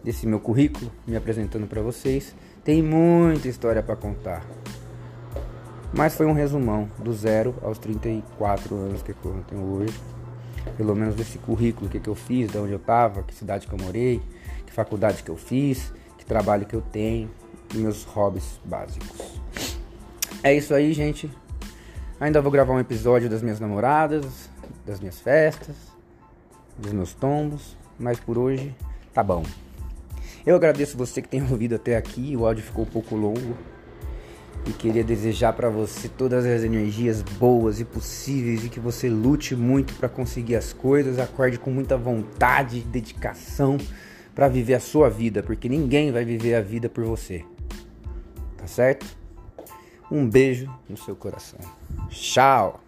desse 0.03 0.25
meu 0.25 0.39
currículo, 0.39 0.91
me 1.05 1.15
apresentando 1.15 1.67
para 1.67 1.81
vocês. 1.81 2.35
Tem 2.63 2.81
muita 2.81 3.47
história 3.47 3.83
para 3.83 3.95
contar. 3.95 4.45
Mas 5.93 6.15
foi 6.15 6.25
um 6.25 6.33
resumão 6.33 6.87
do 6.99 7.13
zero 7.13 7.55
aos 7.61 7.77
34 7.77 8.75
anos 8.75 9.01
que 9.01 9.11
eu 9.11 9.43
tenho 9.47 9.63
hoje. 9.63 9.93
Pelo 10.75 10.95
menos 10.95 11.15
desse 11.15 11.37
currículo, 11.37 11.89
que, 11.89 11.99
que 11.99 12.09
eu 12.09 12.15
fiz, 12.15 12.51
de 12.51 12.57
onde 12.57 12.73
eu 12.73 12.79
tava, 12.79 13.23
que 13.23 13.33
cidade 13.33 13.67
que 13.67 13.73
eu 13.73 13.79
morei, 13.79 14.21
que 14.65 14.71
faculdade 14.71 15.23
que 15.23 15.29
eu 15.29 15.37
fiz, 15.37 15.93
que 16.17 16.25
trabalho 16.25 16.65
que 16.65 16.75
eu 16.75 16.81
tenho 16.81 17.29
e 17.73 17.77
meus 17.77 18.03
hobbies 18.03 18.59
básicos. 18.65 19.39
É 20.43 20.53
isso 20.53 20.73
aí, 20.73 20.93
gente. 20.93 21.31
Ainda 22.19 22.41
vou 22.41 22.51
gravar 22.51 22.73
um 22.73 22.79
episódio 22.79 23.29
das 23.29 23.41
minhas 23.41 23.59
namoradas, 23.59 24.49
das 24.85 24.99
minhas 24.99 25.19
festas, 25.19 25.75
dos 26.77 26.91
meus 26.91 27.13
tombos, 27.13 27.77
mas 27.97 28.19
por 28.19 28.37
hoje 28.37 28.75
tá 29.13 29.23
bom. 29.23 29.43
Eu 30.45 30.55
agradeço 30.55 30.97
você 30.97 31.21
que 31.21 31.27
tem 31.27 31.41
ouvido 31.49 31.75
até 31.75 31.95
aqui, 31.95 32.35
o 32.35 32.45
áudio 32.45 32.63
ficou 32.63 32.83
um 32.85 32.87
pouco 32.87 33.15
longo. 33.15 33.55
E 34.65 34.71
queria 34.71 35.03
desejar 35.03 35.53
para 35.53 35.69
você 35.69 36.09
todas 36.09 36.45
as 36.45 36.63
energias 36.63 37.21
boas 37.21 37.79
e 37.79 37.85
possíveis 37.85 38.65
e 38.65 38.69
que 38.69 38.79
você 38.79 39.09
lute 39.09 39.55
muito 39.55 39.93
para 39.93 40.09
conseguir 40.09 40.55
as 40.55 40.73
coisas, 40.73 41.19
acorde 41.19 41.57
com 41.57 41.71
muita 41.71 41.97
vontade, 41.97 42.81
dedicação 42.81 43.77
para 44.35 44.47
viver 44.47 44.75
a 44.75 44.79
sua 44.79 45.09
vida, 45.09 45.41
porque 45.41 45.69
ninguém 45.69 46.11
vai 46.11 46.25
viver 46.25 46.55
a 46.55 46.61
vida 46.61 46.89
por 46.89 47.03
você. 47.05 47.43
Tá 48.57 48.67
certo? 48.67 49.05
Um 50.11 50.29
beijo 50.29 50.69
no 50.89 50.97
seu 50.97 51.15
coração. 51.15 51.59
Tchau! 52.09 52.86